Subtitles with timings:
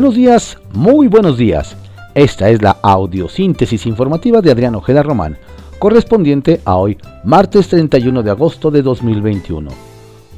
[0.00, 1.76] Buenos días, muy buenos días.
[2.14, 5.36] Esta es la audiosíntesis informativa de Adrián Ojeda Román,
[5.78, 9.70] correspondiente a hoy, martes 31 de agosto de 2021,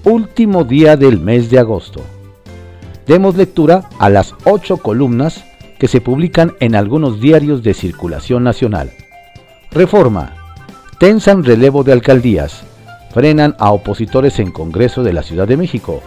[0.02, 2.00] último día del mes de agosto.
[3.06, 5.44] Demos lectura a las ocho columnas
[5.78, 8.90] que se publican en algunos diarios de circulación nacional.
[9.70, 10.34] Reforma.
[10.98, 12.64] Tensan relevo de alcaldías.
[13.14, 16.02] Frenan a opositores en Congreso de la Ciudad de México.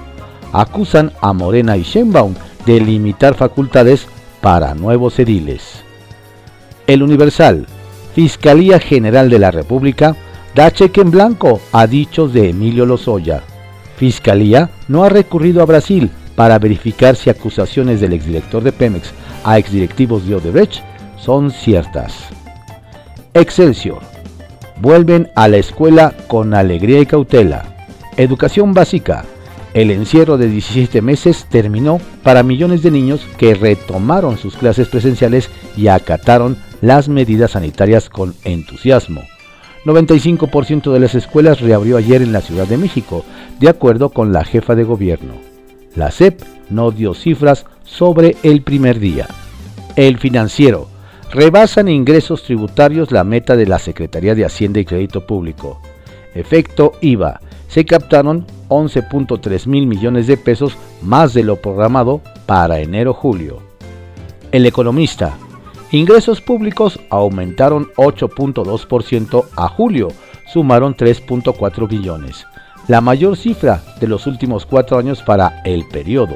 [0.52, 2.34] Acusan a Morena y Sheinbaum
[2.66, 4.08] de limitar facultades
[4.42, 5.84] para nuevos ediles.
[6.88, 7.66] El Universal,
[8.14, 10.16] Fiscalía General de la República,
[10.54, 13.41] da cheque en blanco a dichos de Emilio Lozoya.
[13.98, 19.12] Fiscalía no ha recurrido a Brasil para verificar si acusaciones del exdirector de Pemex
[19.44, 20.84] a exdirectivos de Odebrecht
[21.18, 22.13] son ciertas.
[23.34, 24.02] Excelsior.
[24.82, 27.66] Vuelven a la escuela con alegría y cautela.
[28.18, 29.26] Educación básica
[29.76, 35.49] el encierro de 17 meses terminó para millones de niños que retomaron sus clases presenciales
[35.76, 39.21] y acataron las medidas sanitarias con entusiasmo.
[39.84, 43.26] 95% de las escuelas reabrió ayer en la Ciudad de México,
[43.59, 45.34] de acuerdo con la jefa de gobierno.
[45.93, 49.27] La CEP no dio cifras sobre el primer día.
[49.98, 50.87] El financiero.
[51.32, 55.82] Rebasan ingresos tributarios la meta de la Secretaría de Hacienda y Crédito Público.
[56.34, 57.41] Efecto IVA.
[57.68, 63.60] Se captaron 11.3 mil millones de pesos más de lo programado para enero-julio.
[64.52, 65.38] El economista.
[65.91, 70.09] Ingresos públicos aumentaron 8.2% a julio,
[70.52, 72.46] sumaron 3.4 billones,
[72.88, 76.35] la mayor cifra de los últimos cuatro años para el periodo.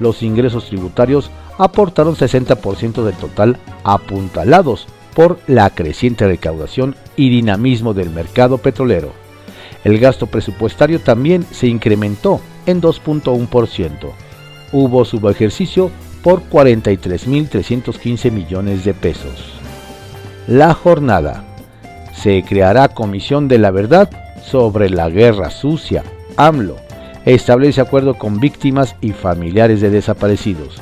[0.00, 8.10] Los ingresos tributarios aportaron 60% del total apuntalados por la creciente recaudación y dinamismo del
[8.10, 9.12] mercado petrolero.
[9.84, 14.10] El gasto presupuestario también se incrementó en 2.1%.
[14.72, 15.90] Hubo subejercicio
[16.22, 19.54] por 43.315 millones de pesos.
[20.46, 21.44] La jornada.
[22.12, 24.10] Se creará Comisión de la Verdad
[24.44, 26.02] sobre la Guerra Sucia.
[26.36, 26.76] AMLO
[27.24, 30.80] establece acuerdo con víctimas y familiares de desaparecidos.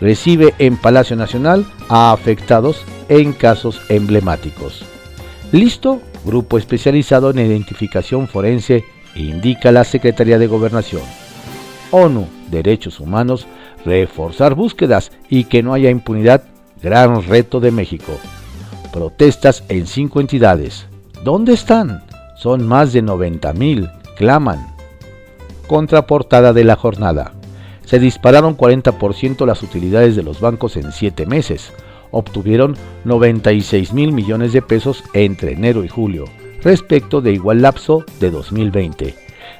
[0.00, 4.84] Recibe en Palacio Nacional a afectados en casos emblemáticos.
[5.50, 8.84] Listo grupo especializado en identificación forense,
[9.16, 11.02] indica la Secretaría de Gobernación.
[11.90, 13.46] ONU, Derechos Humanos,
[13.86, 16.44] reforzar búsquedas y que no haya impunidad,
[16.82, 18.12] gran reto de México.
[18.92, 20.86] Protestas en cinco entidades.
[21.24, 22.04] ¿Dónde están?
[22.36, 24.74] Son más de 90 mil, claman.
[25.66, 27.32] Contraportada de la jornada.
[27.86, 31.72] Se dispararon 40% las utilidades de los bancos en siete meses
[32.10, 36.24] obtuvieron 96 mil millones de pesos entre enero y julio,
[36.62, 39.14] respecto de igual lapso de 2020.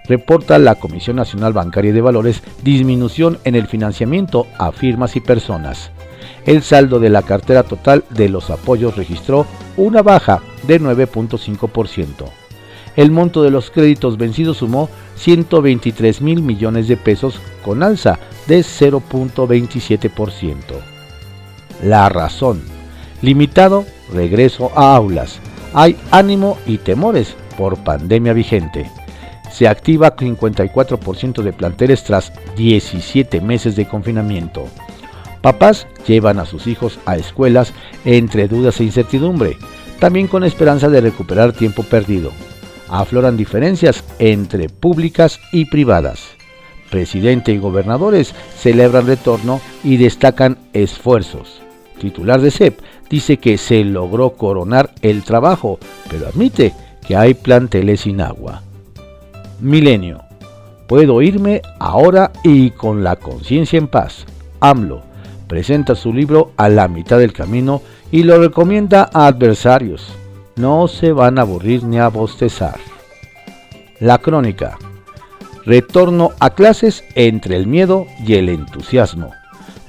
[0.08, 5.90] Reporta la Comisión Nacional Bancaria de Valores disminución en el financiamiento a firmas y personas.
[6.46, 12.24] El saldo de la cartera total de los apoyos registró una baja de 9.5%.
[12.96, 18.60] El monto de los créditos vencidos sumó 123 mil millones de pesos con alza de
[18.60, 20.97] 0.27%.
[21.82, 22.62] La razón.
[23.22, 25.38] Limitado regreso a aulas.
[25.74, 28.90] Hay ánimo y temores por pandemia vigente.
[29.52, 34.66] Se activa 54% de planteles tras 17 meses de confinamiento.
[35.40, 37.72] Papás llevan a sus hijos a escuelas
[38.04, 39.56] entre dudas e incertidumbre,
[40.00, 42.32] también con esperanza de recuperar tiempo perdido.
[42.88, 46.20] Afloran diferencias entre públicas y privadas.
[46.90, 51.62] Presidente y gobernadores celebran retorno y destacan esfuerzos
[51.98, 55.78] titular de CEP, dice que se logró coronar el trabajo,
[56.08, 56.74] pero admite
[57.06, 58.62] que hay planteles sin agua.
[59.60, 60.22] Milenio.
[60.86, 64.24] Puedo irme ahora y con la conciencia en paz.
[64.60, 65.02] AMLO
[65.48, 67.82] presenta su libro a la mitad del camino
[68.12, 70.12] y lo recomienda a adversarios.
[70.56, 72.78] No se van a aburrir ni a bostezar.
[73.98, 74.78] La crónica.
[75.64, 79.32] Retorno a clases entre el miedo y el entusiasmo.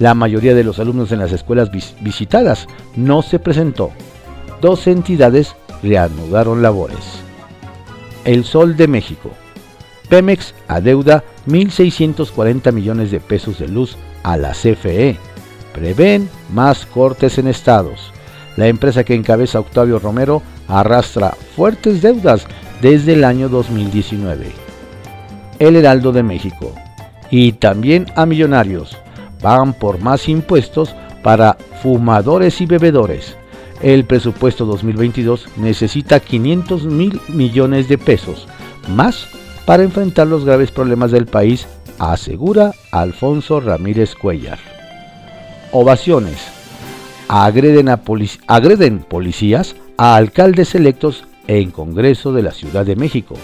[0.00, 2.66] La mayoría de los alumnos en las escuelas visitadas
[2.96, 3.90] no se presentó.
[4.62, 7.20] Dos entidades reanudaron labores.
[8.24, 9.30] El Sol de México.
[10.08, 15.18] Pemex adeuda 1.640 millones de pesos de luz a la CFE.
[15.74, 18.10] Prevén más cortes en estados.
[18.56, 22.46] La empresa que encabeza Octavio Romero arrastra fuertes deudas
[22.80, 24.46] desde el año 2019.
[25.58, 26.74] El Heraldo de México.
[27.30, 28.96] Y también a millonarios
[29.42, 33.36] van por más impuestos para fumadores y bebedores.
[33.82, 38.46] El presupuesto 2022 necesita 500 mil millones de pesos
[38.88, 39.26] más
[39.64, 41.66] para enfrentar los graves problemas del país,
[41.98, 44.58] asegura Alfonso Ramírez Cuellar.
[45.72, 46.38] ovaciones.
[47.28, 48.00] Agreden, a
[48.48, 53.36] agreden policías a alcaldes electos en Congreso de la Ciudad de México.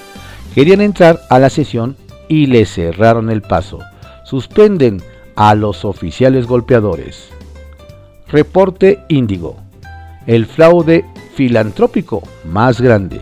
[0.54, 1.96] Querían entrar a la sesión
[2.28, 3.78] y le cerraron el paso.
[4.24, 5.00] Suspenden
[5.36, 7.28] a los oficiales golpeadores.
[8.28, 9.56] Reporte Índigo.
[10.26, 11.04] El fraude
[11.34, 13.20] filantrópico más grande.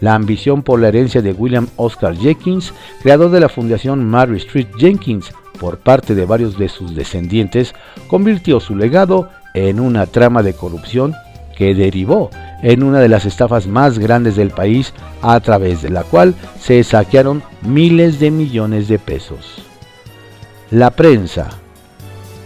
[0.00, 2.72] La ambición por la herencia de William Oscar Jenkins,
[3.02, 7.74] creador de la Fundación Mary Street Jenkins, por parte de varios de sus descendientes,
[8.06, 11.14] convirtió su legado en una trama de corrupción
[11.56, 12.30] que derivó
[12.62, 16.82] en una de las estafas más grandes del país a través de la cual se
[16.84, 19.69] saquearon miles de millones de pesos.
[20.70, 21.48] La prensa.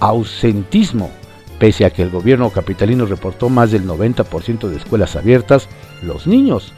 [0.01, 1.11] Ausentismo.
[1.59, 5.69] Pese a que el gobierno capitalino reportó más del 90% de escuelas abiertas,
[6.03, 6.73] los niños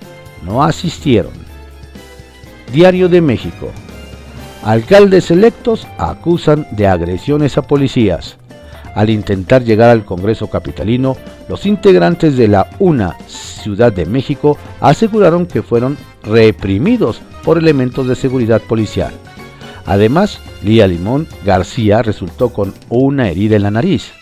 [0.45, 1.31] no asistieron.
[2.73, 3.71] Diario de México.
[4.65, 8.39] Alcaldes electos acusan de agresiones a policías.
[8.97, 11.17] Al intentar llegar al Congreso Capitalino,
[11.49, 18.17] los integrantes de la UNA Ciudad de México aseguraron que fueron reprimidos por elementos de
[18.17, 19.13] seguridad policial.
[19.87, 24.12] Además, Lía Limón García resultó con una herida en la nariz.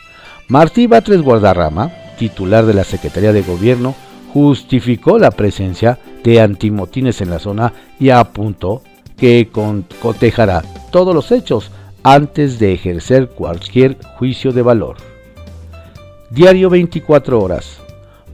[0.49, 3.95] Martí Batres Guardarrama, titular de la Secretaría de Gobierno,
[4.33, 8.83] justificó la presencia de antimotines en la zona y apuntó
[9.17, 9.49] que
[10.01, 11.71] cotejará todos los hechos
[12.03, 14.97] antes de ejercer cualquier juicio de valor.
[16.31, 17.79] Diario 24 horas.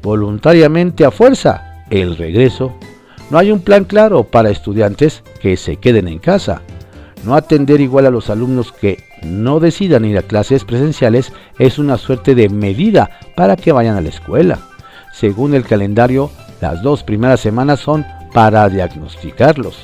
[0.02, 2.72] Voluntariamente a fuerza, el regreso.
[3.30, 6.62] No hay un plan claro para estudiantes que se queden en casa.
[7.24, 11.98] No atender igual a los alumnos que no decidan ir a clases presenciales es una
[11.98, 14.58] suerte de medida para que vayan a la escuela.
[15.12, 16.30] Según el calendario,
[16.60, 19.76] las dos primeras semanas son para diagnosticarlos.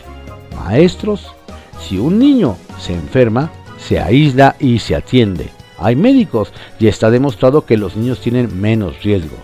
[0.54, 1.32] Maestros,
[1.80, 5.50] si un niño se enferma, se aísla y se atiende.
[5.78, 9.36] Hay médicos y está demostrado que los niños tienen menos riesgo.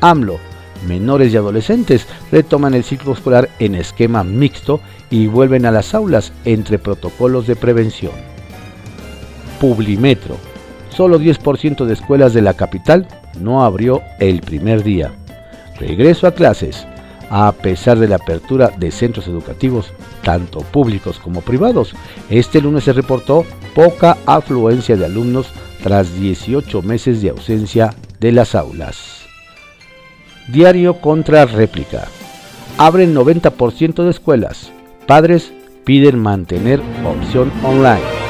[0.00, 0.38] AMLO,
[0.86, 4.80] menores y adolescentes retoman el ciclo escolar en esquema mixto
[5.10, 8.12] y vuelven a las aulas entre protocolos de prevención.
[9.60, 10.36] Publimetro.
[10.90, 13.08] Solo 10% de escuelas de la capital
[13.40, 15.12] no abrió el primer día.
[15.78, 16.86] Regreso a clases.
[17.30, 19.92] A pesar de la apertura de centros educativos,
[20.22, 21.94] tanto públicos como privados,
[22.30, 23.44] este lunes se reportó
[23.74, 25.48] poca afluencia de alumnos
[25.82, 29.23] tras 18 meses de ausencia de las aulas.
[30.48, 32.08] Diario contra réplica.
[32.76, 34.70] Abren 90% de escuelas.
[35.06, 35.52] Padres
[35.84, 38.24] piden mantener opción online.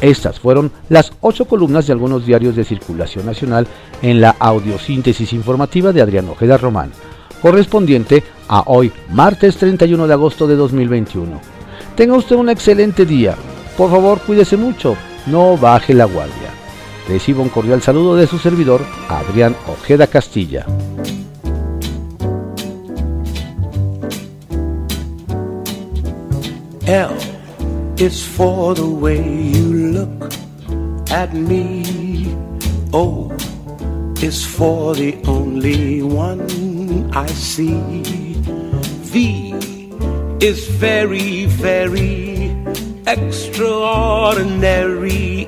[0.00, 3.66] Estas fueron las ocho columnas de algunos diarios de circulación nacional
[4.02, 6.92] en la audiosíntesis informativa de Adrián Ojeda Román,
[7.42, 11.40] correspondiente a hoy, martes 31 de agosto de 2021.
[11.96, 13.34] Tenga usted un excelente día.
[13.80, 14.94] Por favor, cuídese mucho.
[15.24, 16.50] No baje la guardia.
[17.08, 20.66] Reciba un cordial saludo de su servidor, Adrián Ojeda Castilla.
[27.96, 30.30] It's for the way you look
[31.10, 32.36] at me.
[32.92, 33.32] Oh,
[34.20, 36.46] it's for the only one
[37.14, 38.02] I see.
[39.04, 39.54] V
[40.40, 42.29] is very, very
[43.06, 45.46] extraordinary.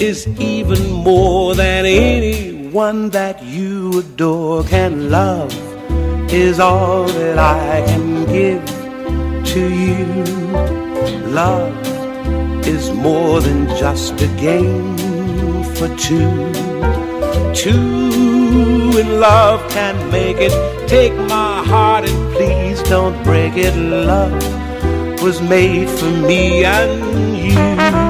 [0.00, 5.52] Is even more than anyone that you adore can love,
[6.32, 8.64] is all that I can give
[9.52, 10.24] to you.
[11.28, 11.74] Love
[12.66, 14.96] is more than just a game
[15.74, 16.52] for two.
[17.52, 20.52] Two in love can make it.
[20.88, 23.76] Take my heart and please don't break it.
[23.76, 24.42] Love
[25.22, 28.09] was made for me and you.